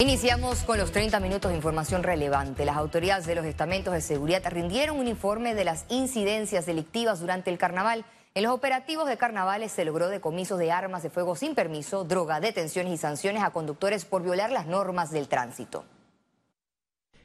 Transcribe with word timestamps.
Iniciamos 0.00 0.64
con 0.64 0.76
los 0.76 0.90
30 0.90 1.20
minutos 1.20 1.52
de 1.52 1.56
información 1.56 2.02
relevante. 2.02 2.64
Las 2.64 2.76
autoridades 2.76 3.26
de 3.26 3.36
los 3.36 3.46
estamentos 3.46 3.94
de 3.94 4.00
seguridad 4.00 4.42
rindieron 4.50 4.98
un 4.98 5.06
informe 5.06 5.54
de 5.54 5.62
las 5.62 5.86
incidencias 5.88 6.66
delictivas 6.66 7.20
durante 7.20 7.52
el 7.52 7.58
carnaval. 7.58 8.04
En 8.34 8.42
los 8.42 8.52
operativos 8.52 9.08
de 9.08 9.16
carnavales 9.16 9.70
se 9.70 9.84
logró 9.84 10.08
decomisos 10.08 10.58
de 10.58 10.72
armas 10.72 11.04
de 11.04 11.10
fuego 11.10 11.36
sin 11.36 11.54
permiso, 11.54 12.02
droga, 12.02 12.40
detenciones 12.40 12.92
y 12.92 12.96
sanciones 12.96 13.44
a 13.44 13.50
conductores 13.50 14.04
por 14.04 14.24
violar 14.24 14.50
las 14.50 14.66
normas 14.66 15.12
del 15.12 15.28
tránsito. 15.28 15.84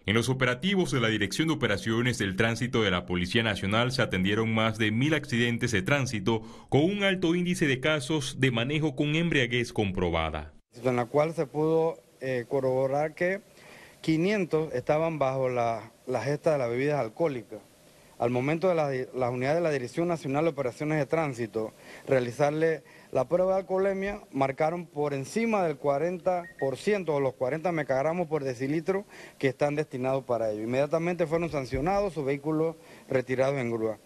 En 0.06 0.14
los 0.14 0.30
operativos 0.30 0.92
de 0.92 1.02
la 1.02 1.08
Dirección 1.08 1.48
de 1.48 1.56
Operaciones 1.56 2.20
del 2.20 2.36
Tránsito 2.36 2.84
de 2.84 2.92
la 2.92 3.08
Policía 3.08 3.42
Nacional 3.42 3.92
se 3.92 4.04
atendieron 4.04 4.54
más 4.54 4.78
de 4.78 4.92
mil 4.92 5.16
accidentes 5.16 5.72
de 5.72 5.82
tránsito 5.82 6.44
con 6.70 6.84
un 6.84 7.02
alto 7.02 7.34
índice 7.34 7.66
de 7.66 7.80
casos 7.80 8.40
de 8.40 8.52
manejo 8.52 8.96
con 8.96 9.16
embriaguez 9.16 9.74
comprobada. 9.74 10.54
En 10.84 10.96
la 10.98 11.08
cual 11.08 11.34
se 11.34 11.48
pudo 11.48 11.98
eh, 12.22 12.46
corroborar 12.48 13.14
que 13.14 13.42
500 14.02 14.74
estaban 14.74 15.20
bajo 15.20 15.50
la, 15.50 15.92
gesta 16.24 16.54
de 16.54 16.58
las 16.58 16.70
bebidas 16.70 17.00
alcohólicas. 17.00 17.60
Al 18.18 18.32
momento 18.32 18.68
de 18.68 18.76
las 19.14 19.32
unidades 19.32 19.58
de 19.58 19.64
la 19.64 19.72
Dirección 19.72 20.10
Nacional 20.10 20.44
de 20.44 20.50
Operaciones 20.50 20.98
de 20.98 21.06
Tránsito 21.06 21.72
realizarle 22.06 22.84
la 23.14 23.30
prueba 23.30 23.54
de 23.54 23.60
alcoholemia, 23.62 24.22
marcaron 24.32 24.86
por 24.86 25.14
encima 25.14 25.64
del 25.64 25.80
40% 25.80 27.10
o 27.10 27.20
los 27.22 27.34
40 27.36 27.72
mecagramos 27.72 28.28
por 28.28 28.44
decilitro 28.44 29.06
que 29.38 29.48
están 29.48 29.76
destinados 29.76 30.26
para 30.26 30.52
ello. 30.52 30.64
Inmediatamente 30.64 31.28
fueron 31.28 31.50
sancionados, 31.50 32.14
sus 32.14 32.26
vehículos 32.26 32.76
retirados 33.08 33.58
en 33.58 33.72
grúa. 33.72 33.98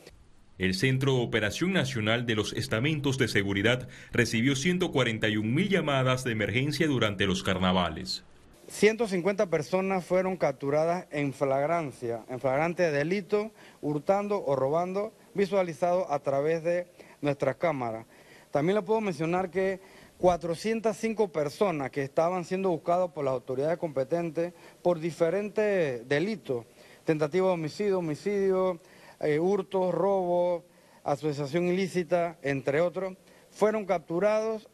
El 0.60 0.76
Centro 0.76 1.16
de 1.16 1.24
Operación 1.24 1.74
Nacional 1.74 2.28
de 2.28 2.36
los 2.36 2.54
Estamentos 2.54 3.18
de 3.18 3.28
Seguridad 3.28 3.88
recibió 4.12 4.56
141 4.56 5.44
mil 5.50 5.68
llamadas 5.68 6.24
de 6.24 6.32
emergencia 6.32 6.86
durante 6.86 7.26
los 7.26 7.42
carnavales. 7.42 8.24
150 8.68 9.48
personas 9.48 10.06
fueron 10.06 10.38
capturadas 10.38 11.08
en 11.10 11.34
flagrancia, 11.34 12.24
en 12.30 12.40
flagrante 12.40 12.92
delito, 12.92 13.52
hurtando 13.82 14.46
o 14.46 14.56
robando, 14.56 15.12
visualizado 15.34 16.12
a 16.12 16.20
través 16.20 16.64
de 16.64 16.86
nuestras 17.20 17.56
cámaras. 17.56 18.06
También 18.52 18.76
le 18.76 18.84
puedo 18.84 19.02
mencionar 19.02 19.50
que 19.50 19.82
405 20.20 21.30
personas 21.30 21.90
que 21.90 22.04
estaban 22.04 22.46
siendo 22.46 22.70
buscadas 22.70 23.10
por 23.10 23.26
las 23.26 23.34
autoridades 23.34 23.80
competentes 23.80 24.54
por 24.84 25.00
diferentes 25.00 26.08
delitos, 26.08 26.66
tentativa 27.04 27.48
de 27.48 27.54
homicidio, 27.54 27.98
homicidio, 27.98 28.80
eh, 29.20 29.40
hurtos, 29.40 29.94
robo, 29.94 30.66
asociación 31.04 31.68
ilícita, 31.68 32.38
entre 32.42 32.82
otros, 32.82 33.16
fueron 33.50 33.86
capturados. 33.86 34.70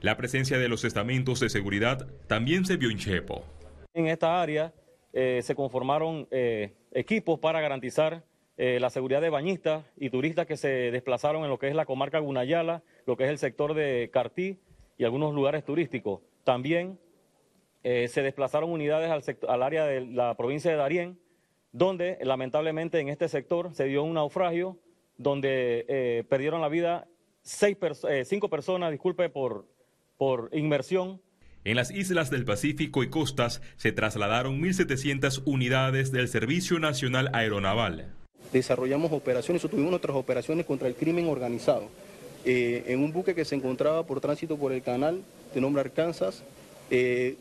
La 0.00 0.16
presencia 0.16 0.58
de 0.58 0.68
los 0.68 0.84
estamentos 0.84 1.40
de 1.40 1.48
seguridad 1.48 2.06
también 2.26 2.64
se 2.64 2.76
vio 2.76 2.90
en 2.90 2.98
Chepo. 2.98 3.44
En 3.94 4.06
esta 4.08 4.40
área 4.40 4.72
eh, 5.12 5.40
se 5.42 5.54
conformaron 5.54 6.26
eh, 6.30 6.74
equipos 6.92 7.38
para 7.38 7.60
garantizar 7.60 8.24
la 8.54 8.90
seguridad 8.90 9.20
de 9.20 9.28
bañistas 9.28 9.84
y 9.96 10.10
turistas 10.10 10.46
que 10.46 10.56
se 10.56 10.68
desplazaron 10.92 11.42
en 11.42 11.50
lo 11.50 11.58
que 11.58 11.66
es 11.66 11.74
la 11.74 11.84
comarca 11.84 12.20
Gunayala, 12.20 12.84
lo 13.06 13.16
que 13.16 13.24
es 13.24 13.30
el 13.30 13.38
sector 13.38 13.74
de 13.74 14.08
Cartí 14.12 14.60
y 14.96 15.02
algunos 15.02 15.34
lugares 15.34 15.64
turísticos. 15.64 16.20
También 16.44 16.96
se 17.82 18.22
desplazaron 18.22 18.70
unidades 18.70 19.10
al, 19.10 19.24
al 19.48 19.62
área 19.64 19.84
de 19.84 20.02
la 20.02 20.36
provincia 20.36 20.70
de 20.70 20.76
Darién 20.76 21.18
donde 21.72 22.18
lamentablemente 22.22 23.00
en 23.00 23.08
este 23.08 23.28
sector 23.28 23.74
se 23.74 23.84
dio 23.84 24.04
un 24.04 24.14
naufragio 24.14 24.78
donde 25.16 25.84
eh, 25.88 26.24
perdieron 26.28 26.60
la 26.60 26.68
vida 26.68 27.08
eh, 27.44 28.24
cinco 28.24 28.48
personas, 28.48 28.90
disculpe, 28.90 29.28
por, 29.28 29.66
por 30.16 30.50
inmersión. 30.52 31.20
En 31.64 31.76
las 31.76 31.90
islas 31.90 32.30
del 32.30 32.44
Pacífico 32.44 33.02
y 33.02 33.10
costas 33.10 33.62
se 33.76 33.92
trasladaron 33.92 34.60
1.700 34.60 35.42
unidades 35.46 36.12
del 36.12 36.28
Servicio 36.28 36.78
Nacional 36.78 37.30
Aeronaval. 37.32 38.12
Desarrollamos 38.52 39.12
operaciones 39.12 39.62
tuvimos 39.62 39.94
otras 39.94 40.16
operaciones 40.16 40.66
contra 40.66 40.88
el 40.88 40.94
crimen 40.94 41.28
organizado. 41.28 41.88
Eh, 42.44 42.84
en 42.88 43.02
un 43.02 43.12
buque 43.12 43.34
que 43.34 43.44
se 43.44 43.54
encontraba 43.54 44.04
por 44.04 44.20
tránsito 44.20 44.56
por 44.56 44.72
el 44.72 44.82
canal 44.82 45.22
de 45.54 45.60
nombre 45.60 45.80
Arkansas, 45.80 46.42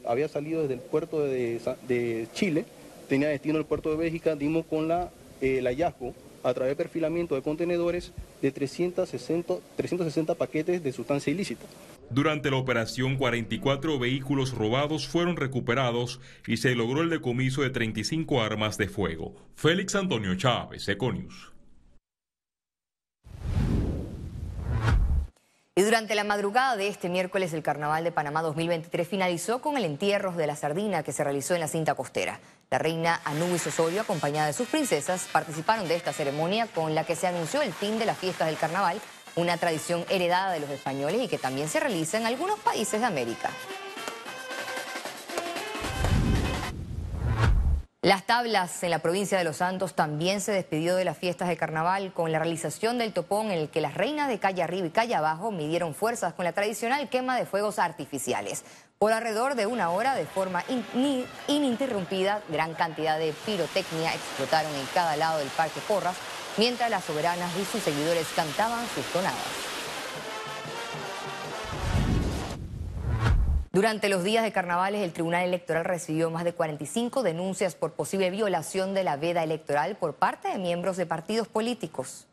había 0.05 0.29
salido 0.29 0.61
desde 0.61 0.75
el 0.75 0.79
puerto 0.79 1.25
de, 1.25 1.59
de 1.85 2.27
Chile 2.33 2.63
tenía 3.11 3.27
destino 3.27 3.57
al 3.57 3.65
puerto 3.65 3.89
de 3.89 3.97
Bélgica, 3.97 4.37
dimos 4.37 4.65
con 4.65 4.87
la, 4.87 5.11
eh, 5.41 5.57
el 5.57 5.65
hallazgo 5.65 6.15
a 6.43 6.53
través 6.53 6.71
de 6.71 6.75
perfilamiento 6.77 7.35
de 7.35 7.41
contenedores 7.41 8.13
de 8.41 8.53
360, 8.53 9.55
360 9.75 10.33
paquetes 10.35 10.81
de 10.81 10.93
sustancia 10.93 11.29
ilícita. 11.29 11.65
Durante 12.09 12.49
la 12.49 12.55
operación, 12.55 13.17
44 13.17 13.99
vehículos 13.99 14.53
robados 14.53 15.09
fueron 15.09 15.35
recuperados 15.35 16.21
y 16.47 16.55
se 16.55 16.73
logró 16.73 17.01
el 17.01 17.09
decomiso 17.09 17.63
de 17.63 17.69
35 17.71 18.41
armas 18.41 18.77
de 18.77 18.87
fuego. 18.87 19.35
Félix 19.55 19.93
Antonio 19.95 20.33
Chávez, 20.35 20.87
Econius. 20.87 21.51
Y 25.73 25.83
durante 25.83 26.15
la 26.15 26.25
madrugada 26.25 26.75
de 26.75 26.89
este 26.89 27.07
miércoles, 27.07 27.53
el 27.53 27.63
Carnaval 27.63 28.03
de 28.03 28.11
Panamá 28.11 28.41
2023 28.41 29.07
finalizó 29.07 29.61
con 29.61 29.77
el 29.77 29.85
entierro 29.85 30.33
de 30.33 30.45
la 30.45 30.57
sardina 30.57 31.01
que 31.01 31.13
se 31.13 31.23
realizó 31.23 31.53
en 31.53 31.61
la 31.61 31.69
cinta 31.69 31.95
costera. 31.95 32.41
La 32.69 32.77
reina 32.77 33.21
Anubis 33.23 33.67
Osorio, 33.67 34.01
acompañada 34.01 34.47
de 34.47 34.53
sus 34.53 34.67
princesas, 34.67 35.29
participaron 35.31 35.87
de 35.87 35.95
esta 35.95 36.11
ceremonia 36.11 36.67
con 36.67 36.93
la 36.93 37.05
que 37.05 37.15
se 37.15 37.27
anunció 37.27 37.61
el 37.61 37.71
fin 37.71 37.97
de 37.99 38.05
las 38.05 38.17
fiestas 38.17 38.47
del 38.47 38.57
carnaval, 38.57 38.99
una 39.37 39.55
tradición 39.55 40.03
heredada 40.09 40.51
de 40.51 40.59
los 40.59 40.69
españoles 40.69 41.21
y 41.21 41.29
que 41.29 41.37
también 41.37 41.69
se 41.69 41.79
realiza 41.79 42.17
en 42.17 42.25
algunos 42.25 42.59
países 42.59 42.99
de 42.99 43.05
América. 43.05 43.49
Las 48.11 48.25
tablas 48.25 48.83
en 48.83 48.89
la 48.89 48.99
provincia 48.99 49.37
de 49.37 49.45
Los 49.45 49.55
Santos 49.55 49.93
también 49.95 50.41
se 50.41 50.51
despidió 50.51 50.97
de 50.97 51.05
las 51.05 51.17
fiestas 51.17 51.47
de 51.47 51.55
carnaval 51.55 52.11
con 52.11 52.29
la 52.29 52.39
realización 52.39 52.97
del 52.97 53.13
topón 53.13 53.51
en 53.51 53.57
el 53.57 53.69
que 53.69 53.79
las 53.79 53.93
reinas 53.93 54.27
de 54.27 54.37
calle 54.37 54.61
arriba 54.61 54.87
y 54.87 54.89
calle 54.89 55.15
abajo 55.15 55.49
midieron 55.49 55.95
fuerzas 55.95 56.33
con 56.33 56.43
la 56.43 56.51
tradicional 56.51 57.07
quema 57.07 57.37
de 57.37 57.45
fuegos 57.45 57.79
artificiales. 57.79 58.65
Por 58.99 59.13
alrededor 59.13 59.55
de 59.55 59.65
una 59.65 59.91
hora, 59.91 60.13
de 60.13 60.25
forma 60.25 60.61
ininterrumpida, 61.47 62.41
gran 62.49 62.73
cantidad 62.73 63.17
de 63.17 63.33
pirotecnia 63.45 64.13
explotaron 64.13 64.75
en 64.75 64.87
cada 64.93 65.15
lado 65.15 65.39
del 65.39 65.47
Parque 65.47 65.79
Porras, 65.87 66.17
mientras 66.57 66.89
las 66.89 67.05
soberanas 67.05 67.49
y 67.55 67.63
sus 67.63 67.81
seguidores 67.81 68.27
cantaban 68.35 68.85
sus 68.93 69.05
tonadas. 69.13 69.60
Durante 73.73 74.09
los 74.09 74.25
días 74.25 74.43
de 74.43 74.51
carnavales, 74.51 75.01
el 75.01 75.13
Tribunal 75.13 75.45
Electoral 75.45 75.85
recibió 75.85 76.29
más 76.29 76.43
de 76.43 76.51
45 76.51 77.23
denuncias 77.23 77.73
por 77.73 77.93
posible 77.93 78.29
violación 78.29 78.93
de 78.93 79.05
la 79.05 79.15
veda 79.15 79.45
electoral 79.45 79.95
por 79.95 80.15
parte 80.15 80.49
de 80.49 80.57
miembros 80.57 80.97
de 80.97 81.05
partidos 81.05 81.47
políticos. 81.47 82.27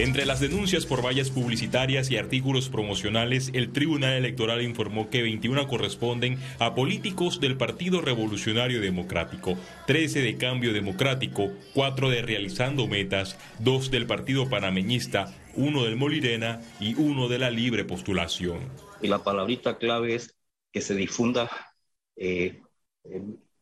Entre 0.00 0.24
las 0.24 0.40
denuncias 0.40 0.86
por 0.86 1.04
vallas 1.04 1.28
publicitarias 1.28 2.10
y 2.10 2.16
artículos 2.16 2.70
promocionales, 2.70 3.50
el 3.52 3.70
Tribunal 3.70 4.14
Electoral 4.14 4.62
informó 4.62 5.10
que 5.10 5.20
21 5.20 5.68
corresponden 5.68 6.38
a 6.58 6.74
políticos 6.74 7.38
del 7.38 7.58
Partido 7.58 8.00
Revolucionario 8.00 8.80
Democrático, 8.80 9.58
13 9.86 10.22
de 10.22 10.38
Cambio 10.38 10.72
Democrático, 10.72 11.50
4 11.74 12.08
de 12.08 12.22
Realizando 12.22 12.86
Metas, 12.86 13.36
2 13.58 13.90
del 13.90 14.06
Partido 14.06 14.48
Panameñista, 14.48 15.34
1 15.56 15.84
del 15.84 15.96
Molirena 15.96 16.62
y 16.80 16.94
1 16.94 17.28
de 17.28 17.38
la 17.38 17.50
Libre 17.50 17.84
Postulación. 17.84 18.70
Y 19.02 19.08
la 19.08 19.22
palabrita 19.22 19.76
clave 19.76 20.14
es 20.14 20.34
que 20.72 20.80
se 20.80 20.94
difunda 20.94 21.50
eh, 22.16 22.62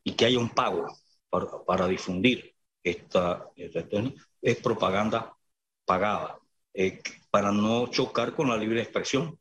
y 0.05 0.13
que 0.13 0.25
haya 0.25 0.39
un 0.39 0.51
pago 0.51 0.87
para, 1.67 1.89
difundir 1.89 2.55
esta, 2.85 3.45
esta, 3.57 3.85
es 4.41 4.57
propaganda 4.59 5.35
pagada, 5.89 6.39
eh, 6.75 7.01
para 7.31 7.51
no 7.51 7.87
chocar 7.89 8.35
con 8.35 8.51
la 8.51 8.57
libre 8.59 8.83
expresión, 8.83 9.39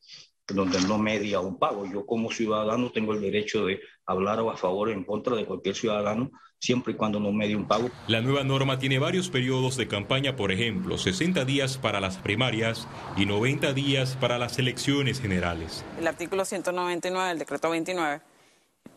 donde 0.48 0.80
no 0.82 0.98
media 0.98 1.42
un 1.42 1.60
pago. 1.60 1.86
Yo 1.86 2.06
como 2.06 2.32
ciudadano 2.32 2.90
tengo 2.92 3.14
el 3.14 3.22
derecho 3.22 3.66
de 3.66 3.82
hablar 4.06 4.40
a 4.40 4.56
favor 4.56 4.88
o 4.88 4.92
en 4.92 5.04
contra 5.04 5.36
de 5.36 5.46
cualquier 5.46 5.76
ciudadano, 5.76 6.32
siempre 6.58 6.94
y 6.94 6.96
cuando 6.96 7.20
no 7.20 7.34
medie 7.34 7.58
un 7.58 7.68
pago. 7.68 7.90
La 8.08 8.22
nueva 8.22 8.46
norma 8.46 8.80
tiene 8.80 8.98
varios 8.98 9.30
periodos 9.30 9.76
de 9.76 9.90
campaña, 9.90 10.38
por 10.38 10.54
ejemplo, 10.54 10.98
60 10.98 11.44
días 11.44 11.78
para 11.78 12.00
las 12.00 12.18
primarias 12.18 12.88
y 13.18 13.26
90 13.26 13.74
días 13.74 14.18
para 14.20 14.38
las 14.38 14.58
elecciones 14.58 15.20
generales. 15.20 15.84
El 16.00 16.08
artículo 16.08 16.46
199 16.46 17.28
del 17.28 17.40
decreto 17.40 17.70
29 17.70 18.22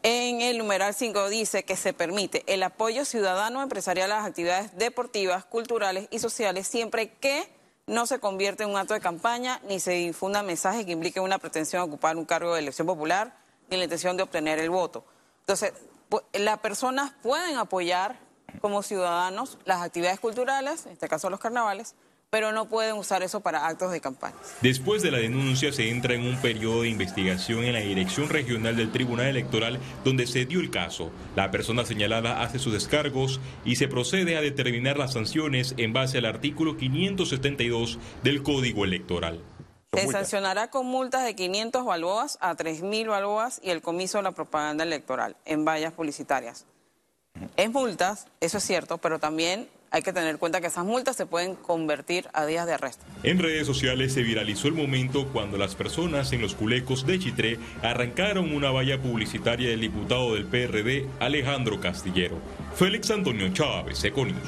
en 0.02 0.40
el 0.40 0.58
numeral 0.58 0.94
5 0.94 1.28
dice 1.28 1.64
que 1.64 1.76
se 1.76 1.92
permite 1.92 2.42
el 2.46 2.62
apoyo 2.62 3.04
ciudadano 3.04 3.62
empresarial 3.62 4.10
a 4.12 4.16
las 4.16 4.26
actividades 4.26 4.76
deportivas, 4.76 5.44
culturales 5.44 6.08
y 6.10 6.18
sociales 6.18 6.66
siempre 6.66 7.12
que 7.14 7.48
no 7.86 8.06
se 8.06 8.18
convierta 8.18 8.64
en 8.64 8.70
un 8.70 8.76
acto 8.76 8.94
de 8.94 9.00
campaña 9.00 9.60
ni 9.68 9.80
se 9.80 9.92
difunda 9.92 10.42
mensajes 10.42 10.86
que 10.86 10.92
impliquen 10.92 11.22
una 11.22 11.38
pretensión 11.38 11.82
de 11.82 11.88
ocupar 11.88 12.16
un 12.16 12.24
cargo 12.24 12.54
de 12.54 12.60
elección 12.60 12.86
popular 12.86 13.36
ni 13.68 13.76
la 13.76 13.84
intención 13.84 14.16
de 14.16 14.22
obtener 14.22 14.58
el 14.58 14.70
voto. 14.70 15.04
Entonces, 15.40 15.72
las 16.32 16.58
personas 16.58 17.12
pueden 17.22 17.56
apoyar 17.56 18.18
como 18.60 18.82
ciudadanos 18.82 19.58
las 19.64 19.82
actividades 19.82 20.20
culturales, 20.20 20.86
en 20.86 20.92
este 20.92 21.08
caso 21.08 21.30
los 21.30 21.40
carnavales, 21.40 21.94
pero 22.30 22.52
no 22.52 22.66
pueden 22.66 22.96
usar 22.96 23.24
eso 23.24 23.40
para 23.40 23.66
actos 23.66 23.90
de 23.90 24.00
campaña. 24.00 24.36
Después 24.62 25.02
de 25.02 25.10
la 25.10 25.18
denuncia 25.18 25.72
se 25.72 25.90
entra 25.90 26.14
en 26.14 26.22
un 26.22 26.40
periodo 26.40 26.82
de 26.82 26.88
investigación 26.88 27.64
en 27.64 27.72
la 27.72 27.80
Dirección 27.80 28.28
Regional 28.28 28.76
del 28.76 28.92
Tribunal 28.92 29.26
Electoral 29.26 29.80
donde 30.04 30.28
se 30.28 30.46
dio 30.46 30.60
el 30.60 30.70
caso. 30.70 31.10
La 31.34 31.50
persona 31.50 31.84
señalada 31.84 32.40
hace 32.42 32.60
sus 32.60 32.72
descargos 32.72 33.40
y 33.64 33.76
se 33.76 33.88
procede 33.88 34.36
a 34.36 34.40
determinar 34.40 34.96
las 34.96 35.14
sanciones 35.14 35.74
en 35.76 35.92
base 35.92 36.18
al 36.18 36.24
artículo 36.24 36.76
572 36.76 37.98
del 38.22 38.44
Código 38.44 38.84
Electoral. 38.84 39.42
Se 39.92 40.06
sancionará 40.06 40.70
con 40.70 40.86
multas 40.86 41.24
de 41.24 41.34
500 41.34 41.84
balboas 41.84 42.38
a 42.40 42.54
3.000 42.54 43.08
balboas 43.08 43.60
y 43.60 43.70
el 43.70 43.82
comiso 43.82 44.18
de 44.18 44.22
la 44.22 44.30
propaganda 44.30 44.84
electoral 44.84 45.36
en 45.44 45.64
vallas 45.64 45.92
publicitarias. 45.92 46.64
Es 47.56 47.70
multas, 47.72 48.28
eso 48.40 48.58
es 48.58 48.64
cierto, 48.64 48.98
pero 48.98 49.18
también 49.18 49.68
hay 49.90 50.02
que 50.02 50.12
tener 50.12 50.30
en 50.30 50.38
cuenta 50.38 50.60
que 50.60 50.68
esas 50.68 50.84
multas 50.84 51.16
se 51.16 51.26
pueden 51.26 51.56
convertir 51.56 52.28
a 52.32 52.46
días 52.46 52.66
de 52.66 52.74
arresto. 52.74 53.04
En 53.22 53.38
redes 53.38 53.66
sociales 53.66 54.12
se 54.14 54.22
viralizó 54.22 54.68
el 54.68 54.74
momento 54.74 55.28
cuando 55.32 55.58
las 55.58 55.74
personas 55.74 56.32
en 56.32 56.40
los 56.40 56.54
culecos 56.54 57.06
de 57.06 57.18
Chitré 57.18 57.58
arrancaron 57.82 58.52
una 58.54 58.70
valla 58.70 59.00
publicitaria 59.00 59.70
del 59.70 59.80
diputado 59.80 60.34
del 60.34 60.46
PRD, 60.46 61.06
Alejandro 61.18 61.80
Castillero. 61.80 62.36
Félix 62.74 63.10
Antonio 63.10 63.52
Chávez, 63.52 64.02
Econius. 64.04 64.38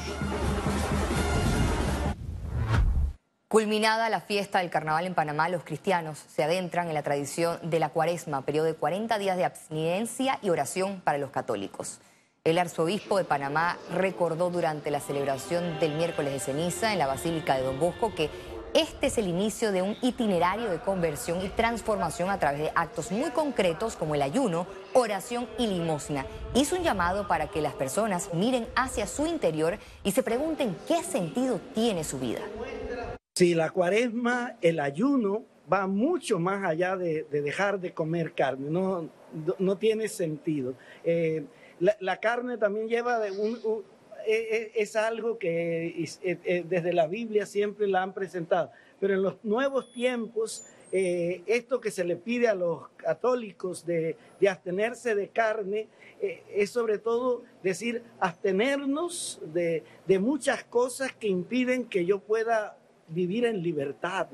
Culminada 3.48 4.08
la 4.08 4.22
fiesta 4.22 4.60
del 4.60 4.70
carnaval 4.70 5.06
en 5.06 5.14
Panamá, 5.14 5.50
los 5.50 5.62
cristianos 5.62 6.18
se 6.34 6.42
adentran 6.42 6.88
en 6.88 6.94
la 6.94 7.02
tradición 7.02 7.58
de 7.62 7.80
la 7.80 7.90
cuaresma, 7.90 8.46
periodo 8.46 8.64
de 8.64 8.74
40 8.74 9.18
días 9.18 9.36
de 9.36 9.44
abstinencia 9.44 10.38
y 10.40 10.48
oración 10.48 11.02
para 11.04 11.18
los 11.18 11.28
católicos. 11.30 12.00
El 12.44 12.58
arzobispo 12.58 13.18
de 13.18 13.24
Panamá 13.24 13.78
recordó 13.94 14.50
durante 14.50 14.90
la 14.90 14.98
celebración 14.98 15.78
del 15.78 15.94
miércoles 15.94 16.32
de 16.32 16.40
ceniza 16.40 16.92
en 16.92 16.98
la 16.98 17.06
Basílica 17.06 17.56
de 17.56 17.62
Don 17.62 17.78
Bosco 17.78 18.12
que 18.16 18.30
este 18.74 19.06
es 19.06 19.18
el 19.18 19.28
inicio 19.28 19.70
de 19.70 19.82
un 19.82 19.96
itinerario 20.02 20.68
de 20.68 20.80
conversión 20.80 21.40
y 21.46 21.50
transformación 21.50 22.30
a 22.30 22.40
través 22.40 22.62
de 22.62 22.72
actos 22.74 23.12
muy 23.12 23.30
concretos 23.30 23.94
como 23.94 24.16
el 24.16 24.22
ayuno, 24.22 24.66
oración 24.92 25.46
y 25.56 25.68
limosna. 25.68 26.26
Hizo 26.52 26.74
un 26.74 26.82
llamado 26.82 27.28
para 27.28 27.46
que 27.46 27.60
las 27.60 27.74
personas 27.74 28.34
miren 28.34 28.66
hacia 28.74 29.06
su 29.06 29.24
interior 29.24 29.78
y 30.02 30.10
se 30.10 30.24
pregunten 30.24 30.74
qué 30.88 31.04
sentido 31.04 31.60
tiene 31.74 32.02
su 32.02 32.18
vida. 32.18 32.40
Si 33.36 33.54
la 33.54 33.70
cuaresma, 33.70 34.56
el 34.62 34.80
ayuno, 34.80 35.44
va 35.72 35.86
mucho 35.86 36.40
más 36.40 36.64
allá 36.64 36.96
de, 36.96 37.22
dejar 37.30 37.78
de 37.78 37.94
comer 37.94 38.32
carne, 38.34 38.68
no, 38.68 39.08
no 39.60 39.78
tiene 39.78 40.08
sentido. 40.08 40.74
Eh, 41.04 41.44
la, 42.00 42.16
carne 42.18 42.58
también 42.58 42.88
lleva 42.88 43.18
de 43.18 43.32
un, 43.32 43.58
e, 44.26 44.70
e, 44.76 44.82
es, 44.82 44.94
algo 44.94 45.38
que 45.38 46.06
e, 46.22 46.64
desde 46.68 46.92
la 46.92 47.06
Biblia 47.06 47.44
siempre 47.44 47.88
la 47.88 48.02
han 48.02 48.14
presentado, 48.14 48.70
pero 49.00 49.14
en 49.14 49.22
los 49.22 49.44
nuevos 49.44 49.92
tiempos, 49.92 50.64
eh, 50.92 51.42
esto 51.46 51.80
que 51.80 51.90
se 51.90 52.04
le 52.04 52.16
pide 52.16 52.48
a 52.48 52.54
los 52.54 52.88
católicos 52.96 53.84
de, 53.84 54.16
abstenerse 54.48 55.14
de 55.14 55.28
carne, 55.28 55.88
eh, 56.20 56.42
es 56.54 56.70
sobre 56.70 56.98
todo 56.98 57.42
decir, 57.62 58.02
abstenernos 58.20 59.40
de, 59.52 59.82
de 60.06 60.18
muchas 60.20 60.62
cosas 60.64 61.12
que 61.12 61.26
impiden 61.26 61.86
que 61.86 62.04
yo 62.04 62.20
pueda 62.20 62.76
vivir 63.08 63.44
en 63.44 63.62
libertad. 63.62 64.28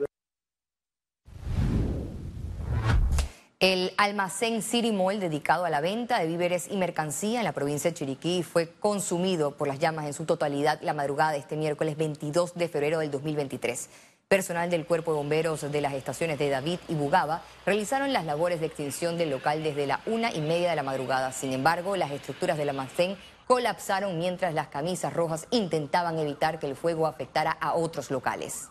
El 3.61 3.93
almacén 3.97 4.63
City 4.63 4.93
Mall 4.93 5.19
dedicado 5.19 5.65
a 5.65 5.71
la 5.71 5.81
venta 5.81 6.21
de 6.21 6.29
víveres 6.29 6.69
y 6.71 6.77
mercancía 6.77 7.41
en 7.41 7.45
la 7.45 7.51
provincia 7.51 7.91
de 7.91 7.97
Chiriquí 7.97 8.45
fue 8.45 8.71
consumido 8.79 9.57
por 9.57 9.67
las 9.67 9.81
llamas 9.81 10.07
en 10.07 10.13
su 10.13 10.27
totalidad 10.27 10.79
la 10.81 10.95
madrugada 10.95 11.33
de 11.33 11.39
este 11.39 11.57
miércoles 11.57 11.97
22 11.97 12.55
de 12.55 12.69
febrero 12.69 13.01
del 13.01 13.11
2023. 13.11 13.91
Personal 14.29 14.71
del 14.71 14.87
Cuerpo 14.87 15.11
de 15.11 15.17
Bomberos 15.17 15.73
de 15.73 15.81
las 15.81 15.95
estaciones 15.95 16.39
de 16.39 16.51
David 16.51 16.79
y 16.87 16.95
Bugaba 16.95 17.43
realizaron 17.67 18.13
las 18.13 18.27
labores 18.27 18.61
de 18.61 18.67
extinción 18.67 19.19
del 19.19 19.31
local 19.31 19.65
desde 19.65 19.89
la 19.89 20.03
una 20.07 20.33
y 20.33 20.41
media 20.41 20.71
de 20.71 20.77
la 20.77 20.85
madrugada. 20.85 21.33
Sin 21.33 21.53
embargo, 21.53 21.97
las 21.97 22.13
estructuras 22.13 22.59
del 22.59 22.69
almacén 22.69 23.17
colapsaron 23.49 24.21
mientras 24.21 24.55
las 24.55 24.69
camisas 24.69 25.13
rojas 25.13 25.49
intentaban 25.51 26.17
evitar 26.21 26.61
que 26.61 26.69
el 26.69 26.77
fuego 26.77 27.09
afectara 27.09 27.59
a 27.61 27.75
otros 27.75 28.13
locales. 28.13 28.69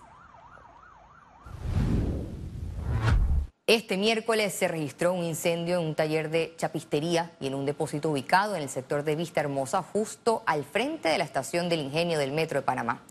Este 3.69 3.97
miércoles 3.97 4.53
se 4.53 4.69
registró 4.69 5.11
un 5.11 5.25
incendio 5.25 5.77
en 5.77 5.87
un 5.87 5.93
taller 5.93 6.29
de 6.29 6.53
chapistería 6.55 7.31
y 7.41 7.47
en 7.47 7.53
un 7.53 7.65
depósito 7.65 8.09
ubicado 8.09 8.55
en 8.55 8.61
el 8.61 8.69
sector 8.69 9.03
de 9.03 9.17
Vista 9.17 9.41
Hermosa, 9.41 9.83
justo 9.83 10.41
al 10.45 10.63
frente 10.63 11.09
de 11.09 11.17
la 11.17 11.25
estación 11.25 11.67
del 11.67 11.81
ingenio 11.81 12.17
del 12.17 12.31
Metro 12.31 12.61
de 12.61 12.65
Panamá. 12.65 13.03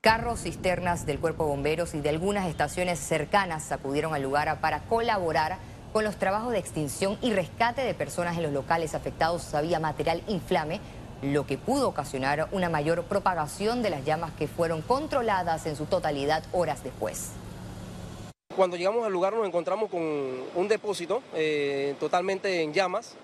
Carros, 0.00 0.40
cisternas 0.40 1.06
del 1.06 1.20
Cuerpo 1.20 1.44
de 1.44 1.50
Bomberos 1.50 1.94
y 1.94 2.00
de 2.00 2.08
algunas 2.08 2.48
estaciones 2.48 2.98
cercanas 2.98 3.70
acudieron 3.70 4.14
al 4.14 4.22
lugar 4.22 4.60
para 4.60 4.80
colaborar 4.80 5.58
con 5.92 6.02
los 6.02 6.16
trabajos 6.16 6.50
de 6.50 6.58
extinción 6.58 7.16
y 7.22 7.32
rescate 7.32 7.82
de 7.82 7.94
personas 7.94 8.36
en 8.36 8.42
los 8.42 8.52
locales 8.52 8.96
afectados. 8.96 9.54
Había 9.54 9.78
material 9.78 10.24
inflame, 10.26 10.80
lo 11.22 11.46
que 11.46 11.56
pudo 11.56 11.88
ocasionar 11.88 12.48
una 12.50 12.68
mayor 12.68 13.04
propagación 13.04 13.80
de 13.84 13.90
las 13.90 14.04
llamas 14.04 14.32
que 14.32 14.48
fueron 14.48 14.82
controladas 14.82 15.66
en 15.66 15.76
su 15.76 15.86
totalidad 15.86 16.42
horas 16.50 16.82
después. 16.82 17.30
Cuando 18.56 18.76
llegamos 18.76 19.04
al 19.04 19.12
lugar 19.12 19.32
nos 19.32 19.44
encontramos 19.46 19.90
con 19.90 20.00
un 20.00 20.68
depósito 20.68 21.22
eh, 21.34 21.96
totalmente 21.98 22.62
en 22.62 22.72
llamas. 22.72 23.16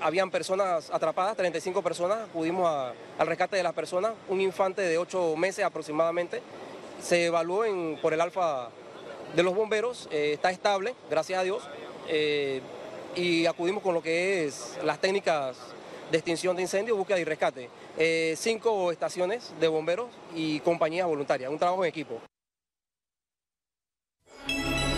Habían 0.00 0.32
personas 0.32 0.90
atrapadas, 0.90 1.36
35 1.36 1.80
personas, 1.80 2.28
acudimos 2.28 2.68
al 3.16 3.26
rescate 3.26 3.56
de 3.56 3.62
las 3.62 3.72
personas, 3.72 4.14
un 4.28 4.40
infante 4.40 4.82
de 4.82 4.98
8 4.98 5.36
meses 5.36 5.64
aproximadamente. 5.64 6.42
Se 7.00 7.26
evaluó 7.26 7.62
por 8.02 8.14
el 8.14 8.20
alfa 8.20 8.68
de 9.36 9.42
los 9.44 9.54
bomberos, 9.54 10.08
eh, 10.10 10.32
está 10.34 10.50
estable, 10.50 10.94
gracias 11.08 11.38
a 11.38 11.44
Dios, 11.44 11.62
eh, 12.08 12.60
y 13.14 13.46
acudimos 13.46 13.80
con 13.80 13.94
lo 13.94 14.02
que 14.02 14.44
es 14.44 14.76
las 14.82 15.00
técnicas 15.00 15.56
de 16.10 16.18
extinción 16.18 16.56
de 16.56 16.62
incendios, 16.62 16.98
búsqueda 16.98 17.20
y 17.20 17.24
rescate. 17.24 17.70
cinco 18.36 18.90
estaciones 18.90 19.52
de 19.60 19.68
bomberos 19.68 20.08
y 20.34 20.58
compañías 20.60 21.06
voluntarias, 21.06 21.48
un 21.48 21.58
trabajo 21.58 21.84
en 21.84 21.88
equipo. 21.88 22.20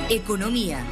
Economía. 0.08 0.86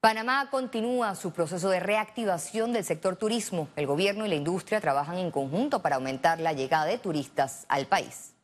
Panamá 0.00 0.50
continúa 0.50 1.14
su 1.14 1.30
proceso 1.30 1.70
de 1.70 1.78
reactivación 1.78 2.72
del 2.72 2.82
sector 2.82 3.14
turismo. 3.14 3.68
El 3.76 3.86
gobierno 3.86 4.26
y 4.26 4.30
la 4.30 4.34
industria 4.34 4.80
trabajan 4.80 5.18
en 5.18 5.30
conjunto 5.30 5.80
para 5.80 5.94
aumentar 5.94 6.40
la 6.40 6.52
llegada 6.52 6.86
de 6.86 6.98
turistas 6.98 7.66
al 7.68 7.86
país. 7.86 8.34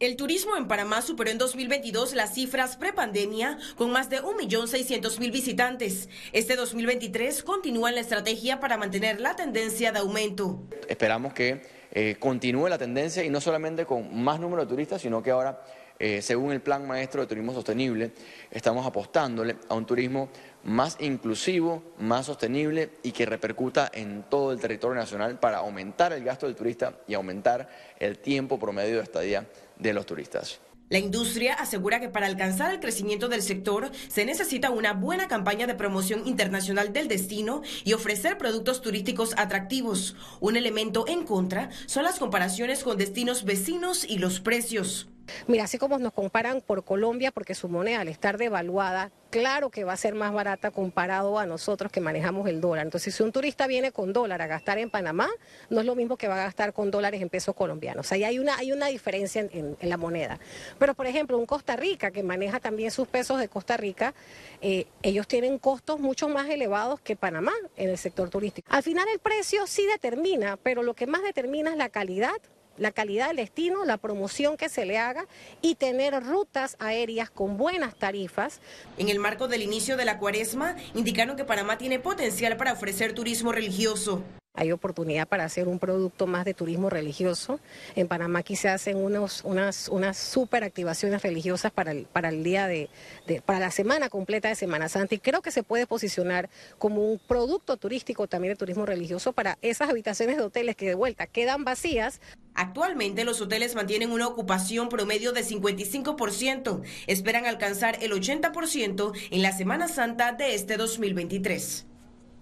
El 0.00 0.16
turismo 0.16 0.56
en 0.56 0.66
Panamá 0.66 1.00
superó 1.00 1.30
en 1.30 1.38
2022 1.38 2.14
las 2.14 2.34
cifras 2.34 2.76
prepandemia 2.76 3.56
con 3.76 3.92
más 3.92 4.10
de 4.10 4.20
1.600.000 4.20 5.30
visitantes. 5.30 6.08
Este 6.32 6.56
2023 6.56 7.44
continúa 7.44 7.92
la 7.92 8.00
estrategia 8.00 8.58
para 8.58 8.76
mantener 8.76 9.20
la 9.20 9.36
tendencia 9.36 9.92
de 9.92 10.00
aumento. 10.00 10.64
Esperamos 10.88 11.34
que 11.34 11.62
eh, 11.92 12.16
continúe 12.18 12.68
la 12.68 12.78
tendencia 12.78 13.22
y 13.22 13.30
no 13.30 13.40
solamente 13.40 13.86
con 13.86 14.22
más 14.22 14.40
número 14.40 14.62
de 14.62 14.68
turistas, 14.68 15.02
sino 15.02 15.22
que 15.22 15.30
ahora 15.30 15.62
eh, 16.00 16.22
según 16.22 16.52
el 16.52 16.62
Plan 16.62 16.86
Maestro 16.88 17.20
de 17.20 17.26
Turismo 17.26 17.52
Sostenible, 17.52 18.12
estamos 18.50 18.86
apostándole 18.86 19.56
a 19.68 19.74
un 19.74 19.84
turismo 19.84 20.30
más 20.64 20.96
inclusivo, 20.98 21.82
más 21.98 22.24
sostenible 22.24 22.92
y 23.02 23.12
que 23.12 23.26
repercuta 23.26 23.90
en 23.92 24.24
todo 24.30 24.52
el 24.52 24.60
territorio 24.60 24.98
nacional 24.98 25.38
para 25.38 25.58
aumentar 25.58 26.14
el 26.14 26.24
gasto 26.24 26.46
del 26.46 26.56
turista 26.56 26.94
y 27.06 27.12
aumentar 27.12 27.68
el 27.98 28.18
tiempo 28.18 28.58
promedio 28.58 28.96
de 28.96 29.02
estadía 29.02 29.46
de 29.78 29.92
los 29.92 30.06
turistas. 30.06 30.60
La 30.88 30.98
industria 30.98 31.54
asegura 31.54 32.00
que 32.00 32.08
para 32.08 32.26
alcanzar 32.26 32.72
el 32.72 32.80
crecimiento 32.80 33.28
del 33.28 33.42
sector 33.42 33.92
se 34.08 34.24
necesita 34.24 34.70
una 34.70 34.94
buena 34.94 35.28
campaña 35.28 35.66
de 35.66 35.74
promoción 35.74 36.26
internacional 36.26 36.94
del 36.94 37.08
destino 37.08 37.60
y 37.84 37.92
ofrecer 37.92 38.38
productos 38.38 38.80
turísticos 38.80 39.34
atractivos. 39.36 40.16
Un 40.40 40.56
elemento 40.56 41.04
en 41.06 41.24
contra 41.24 41.68
son 41.86 42.04
las 42.04 42.18
comparaciones 42.18 42.82
con 42.82 42.96
destinos 42.96 43.44
vecinos 43.44 44.04
y 44.08 44.18
los 44.18 44.40
precios. 44.40 45.06
Mira, 45.46 45.64
así 45.64 45.78
como 45.78 45.98
nos 45.98 46.12
comparan 46.12 46.60
por 46.60 46.84
Colombia, 46.84 47.30
porque 47.30 47.54
su 47.54 47.68
moneda 47.68 48.00
al 48.00 48.08
estar 48.08 48.38
devaluada, 48.38 49.10
claro 49.30 49.70
que 49.70 49.84
va 49.84 49.92
a 49.92 49.96
ser 49.96 50.14
más 50.14 50.32
barata 50.32 50.70
comparado 50.70 51.38
a 51.38 51.46
nosotros 51.46 51.90
que 51.90 52.00
manejamos 52.00 52.48
el 52.48 52.60
dólar. 52.60 52.86
Entonces, 52.86 53.14
si 53.14 53.22
un 53.22 53.32
turista 53.32 53.66
viene 53.66 53.92
con 53.92 54.12
dólar 54.12 54.42
a 54.42 54.46
gastar 54.46 54.78
en 54.78 54.90
Panamá, 54.90 55.28
no 55.70 55.80
es 55.80 55.86
lo 55.86 55.94
mismo 55.94 56.16
que 56.16 56.28
va 56.28 56.34
a 56.34 56.44
gastar 56.44 56.72
con 56.72 56.90
dólares 56.90 57.22
en 57.22 57.28
pesos 57.28 57.54
colombianos. 57.54 58.10
Ahí 58.12 58.24
hay 58.24 58.38
una, 58.38 58.56
hay 58.56 58.72
una 58.72 58.86
diferencia 58.86 59.48
en, 59.50 59.76
la 59.80 59.96
moneda. 59.96 60.38
Pero, 60.78 60.94
por 60.94 61.06
ejemplo, 61.06 61.38
un 61.38 61.46
Costa 61.46 61.76
Rica, 61.76 62.10
que 62.10 62.22
maneja 62.22 62.60
también 62.60 62.90
sus 62.90 63.08
pesos 63.08 63.38
de 63.38 63.48
Costa 63.48 63.76
Rica, 63.76 64.14
eh, 64.60 64.86
ellos 65.02 65.26
tienen 65.26 65.58
costos 65.58 66.00
mucho 66.00 66.28
más 66.28 66.48
elevados 66.48 67.00
que 67.00 67.16
Panamá 67.16 67.52
en 67.76 67.90
el 67.90 67.98
sector 67.98 68.28
turístico. 68.28 68.68
Al 68.70 68.82
final 68.82 69.06
el 69.12 69.18
precio 69.18 69.66
sí 69.66 69.86
determina, 69.86 70.56
pero 70.56 70.82
lo 70.82 70.94
que 70.94 71.06
más 71.06 71.22
determina 71.22 71.70
es 71.70 71.76
la 71.76 71.88
calidad 71.88 72.36
la 72.80 72.90
calidad 72.92 73.28
del 73.28 73.36
destino, 73.36 73.84
la 73.84 73.98
promoción 73.98 74.56
que 74.56 74.68
se 74.68 74.86
le 74.86 74.98
haga 74.98 75.26
y 75.60 75.74
tener 75.76 76.14
rutas 76.24 76.76
aéreas 76.80 77.30
con 77.30 77.58
buenas 77.58 77.94
tarifas. 77.94 78.60
En 78.96 79.10
el 79.10 79.18
marco 79.18 79.48
del 79.48 79.62
inicio 79.62 79.98
de 79.98 80.06
la 80.06 80.18
cuaresma, 80.18 80.76
indicaron 80.94 81.36
que 81.36 81.44
Panamá 81.44 81.76
tiene 81.76 82.00
potencial 82.00 82.56
para 82.56 82.72
ofrecer 82.72 83.12
turismo 83.12 83.52
religioso. 83.52 84.24
Hay 84.60 84.72
oportunidad 84.72 85.26
para 85.26 85.44
hacer 85.44 85.68
un 85.68 85.78
producto 85.78 86.26
más 86.26 86.44
de 86.44 86.52
turismo 86.52 86.90
religioso. 86.90 87.60
En 87.96 88.08
Panamá 88.08 88.40
aquí 88.40 88.56
se 88.56 88.68
hacen 88.68 88.98
unas, 88.98 89.42
unas 89.42 90.36
activaciones 90.62 91.22
religiosas 91.22 91.72
para 91.72 91.92
el, 91.92 92.44
día 92.44 92.66
de, 92.66 92.90
de, 93.26 93.40
para 93.40 93.58
la 93.58 93.70
semana 93.70 94.10
completa 94.10 94.48
de 94.48 94.54
Semana 94.54 94.90
Santa 94.90 95.14
y 95.14 95.18
creo 95.18 95.40
que 95.40 95.50
se 95.50 95.62
puede 95.62 95.86
posicionar 95.86 96.50
como 96.76 97.10
un 97.10 97.18
producto 97.18 97.78
turístico 97.78 98.26
también 98.26 98.52
de 98.52 98.56
turismo 98.56 98.84
religioso 98.84 99.32
para 99.32 99.56
esas 99.62 99.88
habitaciones 99.88 100.36
de 100.36 100.42
hoteles 100.42 100.76
que 100.76 100.88
de 100.88 100.94
vuelta 100.94 101.26
quedan 101.26 101.64
vacías. 101.64 102.20
Actualmente 102.52 103.24
los 103.24 103.40
hoteles 103.40 103.74
mantienen 103.74 104.10
una 104.10 104.28
ocupación 104.28 104.90
promedio 104.90 105.32
de 105.32 105.42
55%. 105.42 106.82
Esperan 107.06 107.46
alcanzar 107.46 107.96
el 108.02 108.12
80% 108.12 109.12
en 109.30 109.40
la 109.40 109.52
Semana 109.52 109.88
Santa 109.88 110.32
de 110.32 110.54
este 110.54 110.76
2023. 110.76 111.86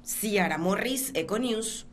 Ciara 0.02 0.58
Morris, 0.58 1.12
Econews. 1.14 1.87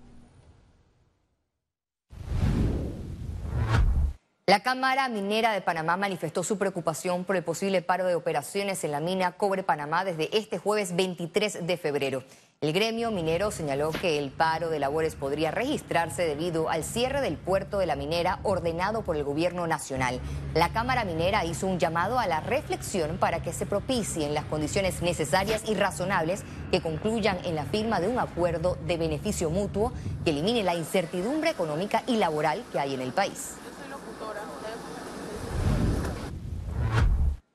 La 4.47 4.59
Cámara 4.59 5.09
Minera 5.09 5.53
de 5.53 5.61
Panamá 5.61 5.97
manifestó 5.97 6.43
su 6.43 6.59
preocupación 6.59 7.25
por 7.25 7.35
el 7.35 7.43
posible 7.43 7.81
paro 7.81 8.05
de 8.05 8.13
operaciones 8.13 8.83
en 8.83 8.91
la 8.91 8.99
mina 8.99 9.31
Cobre 9.31 9.63
Panamá 9.63 10.05
desde 10.05 10.37
este 10.37 10.59
jueves 10.59 10.95
23 10.95 11.65
de 11.65 11.77
febrero. 11.77 12.23
El 12.61 12.71
gremio 12.71 13.09
minero 13.09 13.49
señaló 13.49 13.89
que 13.89 14.19
el 14.19 14.29
paro 14.29 14.69
de 14.69 14.77
labores 14.77 15.15
podría 15.15 15.49
registrarse 15.49 16.27
debido 16.27 16.69
al 16.69 16.83
cierre 16.83 17.21
del 17.21 17.37
puerto 17.37 17.79
de 17.79 17.87
la 17.87 17.95
minera 17.95 18.39
ordenado 18.43 19.01
por 19.01 19.15
el 19.15 19.23
gobierno 19.23 19.65
nacional. 19.65 20.19
La 20.53 20.69
Cámara 20.69 21.05
Minera 21.05 21.43
hizo 21.43 21.65
un 21.65 21.79
llamado 21.79 22.19
a 22.19 22.27
la 22.27 22.39
reflexión 22.39 23.17
para 23.17 23.41
que 23.41 23.51
se 23.51 23.65
propicien 23.65 24.35
las 24.35 24.45
condiciones 24.45 25.01
necesarias 25.01 25.63
y 25.67 25.73
razonables 25.73 26.43
que 26.69 26.81
concluyan 26.81 27.39
en 27.45 27.55
la 27.55 27.65
firma 27.65 27.99
de 27.99 28.09
un 28.09 28.19
acuerdo 28.19 28.77
de 28.85 28.97
beneficio 28.97 29.49
mutuo 29.49 29.91
que 30.23 30.29
elimine 30.29 30.61
la 30.61 30.75
incertidumbre 30.75 31.49
económica 31.49 32.03
y 32.05 32.17
laboral 32.17 32.63
que 32.71 32.79
hay 32.79 32.93
en 32.93 33.01
el 33.01 33.11
país. 33.11 33.55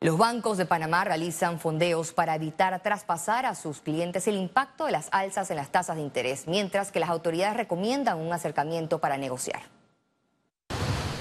Los 0.03 0.17
bancos 0.17 0.57
de 0.57 0.65
Panamá 0.65 1.05
realizan 1.05 1.61
fondeos 1.61 2.15
para 2.15 2.35
evitar 2.35 2.83
traspasar 2.83 3.45
a 3.45 3.55
sus 3.55 3.83
clientes 3.83 4.27
el 4.29 4.37
impacto 4.37 4.87
de 4.87 4.93
las 4.93 5.11
alzas 5.13 5.51
en 5.51 5.57
las 5.57 5.71
tasas 5.71 5.97
de 5.97 6.03
interés, 6.03 6.45
mientras 6.47 6.91
que 6.91 7.01
las 7.01 7.11
autoridades 7.11 7.59
recomiendan 7.59 8.17
un 8.17 8.33
acercamiento 8.33 8.99
para 8.99 9.19
negociar. 9.19 9.61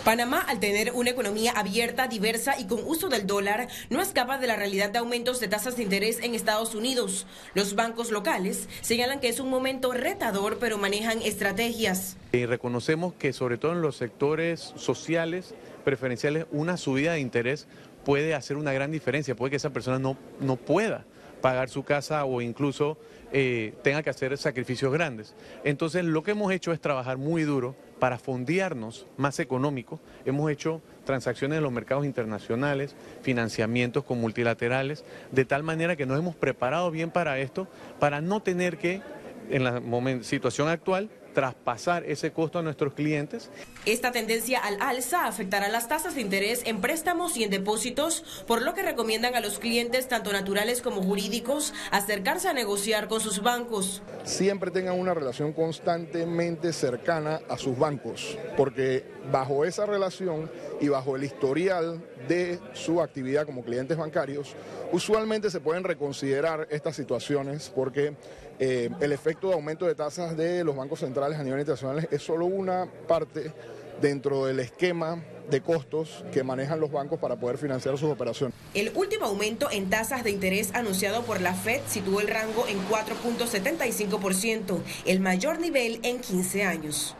Panamá, 0.06 0.40
al 0.48 0.62
tener 0.62 0.94
una 0.94 1.10
economía 1.10 1.52
abierta, 1.52 2.08
diversa 2.08 2.58
y 2.58 2.68
con 2.68 2.80
uso 2.86 3.10
del 3.10 3.28
dólar, 3.28 3.68
no 3.90 4.02
escapa 4.02 4.38
de 4.38 4.48
la 4.48 4.56
realidad 4.56 4.90
de 4.92 5.00
aumentos 5.00 5.42
de 5.42 5.50
tasas 5.50 5.76
de 5.76 5.84
interés 5.84 6.20
en 6.22 6.34
Estados 6.34 6.74
Unidos. 6.74 7.28
Los 7.56 7.76
bancos 7.76 8.12
locales 8.12 8.70
señalan 8.80 9.20
que 9.20 9.28
es 9.28 9.42
un 9.42 9.50
momento 9.50 9.92
retador, 9.92 10.58
pero 10.58 10.78
manejan 10.78 11.22
estrategias. 11.22 12.16
Y 12.32 12.46
reconocemos 12.46 13.14
que 13.14 13.34
sobre 13.34 13.58
todo 13.58 13.74
en 13.74 13.82
los 13.82 13.98
sectores 13.98 14.74
sociales 14.78 15.54
preferenciales, 15.84 16.46
una 16.52 16.78
subida 16.78 17.14
de 17.14 17.20
interés 17.20 17.68
puede 18.10 18.34
hacer 18.34 18.58
una 18.58 18.74
gran 18.74 18.90
diferencia, 18.90 19.36
puede 19.36 19.52
que 19.52 19.58
esa 19.58 19.70
persona 19.70 20.00
no, 20.00 20.18
no 20.40 20.56
pueda 20.56 21.06
pagar 21.44 21.70
su 21.70 21.84
casa 21.84 22.26
o 22.26 22.42
incluso 22.42 22.98
eh, 23.32 23.76
tenga 23.84 24.02
que 24.02 24.10
hacer 24.10 24.36
sacrificios 24.40 24.92
grandes. 24.92 25.36
Entonces 25.64 26.04
lo 26.04 26.24
que 26.24 26.32
hemos 26.32 26.52
hecho 26.52 26.72
es 26.72 26.82
trabajar 26.82 27.20
muy 27.20 27.44
duro 27.44 27.76
para 28.00 28.18
fondearnos 28.18 29.06
más 29.16 29.40
económico. 29.40 30.00
Hemos 30.26 30.50
hecho 30.50 30.82
transacciones 31.06 31.58
en 31.58 31.64
los 31.64 31.72
mercados 31.72 32.04
internacionales, 32.04 32.96
financiamientos 33.22 34.04
con 34.04 34.20
multilaterales, 34.20 35.06
de 35.32 35.46
tal 35.46 35.62
manera 35.62 35.96
que 35.96 36.08
nos 36.08 36.18
hemos 36.18 36.36
preparado 36.36 36.90
bien 36.90 37.12
para 37.12 37.38
esto, 37.38 37.68
para 38.00 38.22
no 38.22 38.42
tener 38.42 38.80
que, 38.80 39.04
en 39.52 39.64
la 39.64 39.84
situación 40.24 40.68
actual, 40.68 41.12
traspasar 41.40 42.04
ese 42.04 42.34
costo 42.34 42.60
a 42.60 42.62
nuestros 42.62 42.94
clientes. 42.94 43.50
Esta 43.86 44.12
tendencia 44.12 44.60
al 44.60 44.76
alza 44.82 45.26
afectará 45.26 45.70
las 45.70 45.88
tasas 45.88 46.16
de 46.16 46.22
interés 46.22 46.64
en 46.66 46.82
préstamos 46.82 47.38
y 47.38 47.46
en 47.46 47.50
depósitos, 47.50 48.44
por 48.46 48.62
lo 48.62 48.74
que 48.74 48.84
recomiendan 48.84 49.36
a 49.36 49.40
los 49.40 49.58
clientes, 49.58 50.10
tanto 50.10 50.34
naturales 50.34 50.82
como 50.82 51.02
jurídicos, 51.02 51.74
acercarse 51.92 52.50
a 52.50 52.54
negociar 52.54 53.08
con 53.08 53.22
sus 53.22 53.42
bancos. 53.42 54.02
Siempre 54.26 54.70
tengan 54.70 55.00
una 55.00 55.14
relación 55.14 55.54
constantemente 55.54 56.74
cercana 56.74 57.40
a 57.48 57.58
sus 57.58 57.80
bancos, 57.80 58.38
porque 58.58 59.06
bajo 59.32 59.66
esa 59.66 59.86
relación 59.86 60.50
y 60.80 60.88
bajo 60.88 61.16
el 61.16 61.24
historial 61.24 62.02
de 62.28 62.60
su 62.74 63.02
actividad 63.02 63.46
como 63.46 63.64
clientes 63.64 63.98
bancarios, 63.98 64.56
usualmente 64.92 65.50
se 65.50 65.60
pueden 65.60 65.84
reconsiderar 65.84 66.68
estas 66.72 66.96
situaciones 66.96 67.72
porque 67.74 68.14
eh, 68.60 68.90
el 69.00 69.12
efecto 69.12 69.48
de 69.48 69.54
aumento 69.54 69.86
de 69.86 69.96
tasas 69.96 70.36
de 70.36 70.64
los 70.64 70.76
bancos 70.76 71.00
centrales 71.00 71.38
a 71.40 71.44
nivel 71.44 71.60
internacional 71.60 72.08
es 72.12 72.22
solo 72.22 72.46
una 72.46 72.88
parte 73.08 73.54
dentro 74.02 74.46
del 74.46 74.60
esquema 74.60 75.24
de 75.50 75.62
costos 75.62 76.24
que 76.32 76.44
manejan 76.44 76.80
los 76.80 76.92
bancos 76.92 77.20
para 77.20 77.36
poder 77.36 77.58
financiar 77.58 77.98
sus 77.98 78.10
operaciones. 78.10 78.56
El 78.74 78.92
último 78.96 79.26
aumento 79.26 79.70
en 79.72 79.90
tasas 79.90 80.24
de 80.24 80.32
interés 80.32 80.72
anunciado 80.74 81.24
por 81.24 81.42
la 81.42 81.54
Fed 81.54 81.82
situó 81.88 82.22
el 82.22 82.28
rango 82.28 82.68
en 82.68 82.78
4.75%, 82.88 84.80
el 85.06 85.20
mayor 85.20 85.60
nivel 85.60 86.00
en 86.04 86.20
15 86.20 86.64
años. 86.64 87.16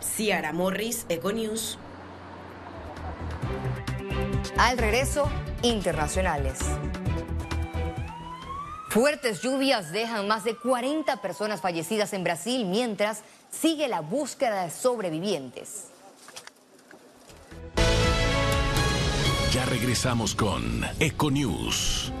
Ciara 0.00 0.52
Morris, 0.52 1.06
Econews. 1.08 1.78
Al 4.58 4.78
regreso, 4.78 5.28
internacionales. 5.62 6.58
Fuertes 8.90 9.40
lluvias 9.40 9.92
dejan 9.92 10.26
más 10.26 10.44
de 10.44 10.56
40 10.56 11.22
personas 11.22 11.60
fallecidas 11.60 12.12
en 12.12 12.24
Brasil 12.24 12.64
mientras 12.66 13.22
sigue 13.50 13.86
la 13.88 14.00
búsqueda 14.00 14.64
de 14.64 14.70
sobrevivientes. 14.70 15.86
Ya 19.52 19.64
regresamos 19.66 20.34
con 20.34 20.84
Econews. 20.98 22.12